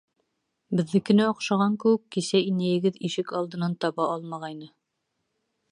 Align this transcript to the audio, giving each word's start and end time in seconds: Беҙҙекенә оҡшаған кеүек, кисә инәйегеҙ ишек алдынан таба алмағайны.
Беҙҙекенә 0.79 1.27
оҡшаған 1.33 1.75
кеүек, 1.83 2.03
кисә 2.17 2.41
инәйегеҙ 2.47 2.99
ишек 3.11 3.35
алдынан 3.41 3.79
таба 3.85 4.11
алмағайны. 4.17 4.73